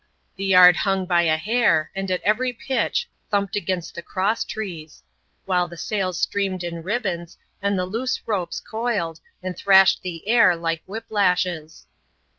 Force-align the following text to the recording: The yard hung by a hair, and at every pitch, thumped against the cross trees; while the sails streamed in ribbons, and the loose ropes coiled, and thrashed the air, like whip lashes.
The 0.35 0.45
yard 0.45 0.77
hung 0.77 1.05
by 1.05 1.21
a 1.21 1.37
hair, 1.37 1.91
and 1.95 2.09
at 2.09 2.23
every 2.23 2.51
pitch, 2.53 3.07
thumped 3.29 3.55
against 3.55 3.93
the 3.93 4.01
cross 4.01 4.43
trees; 4.43 5.03
while 5.45 5.67
the 5.67 5.77
sails 5.77 6.19
streamed 6.19 6.63
in 6.63 6.81
ribbons, 6.81 7.37
and 7.61 7.77
the 7.77 7.85
loose 7.85 8.19
ropes 8.25 8.59
coiled, 8.59 9.19
and 9.43 9.55
thrashed 9.55 10.01
the 10.01 10.27
air, 10.27 10.55
like 10.55 10.81
whip 10.87 11.05
lashes. 11.11 11.85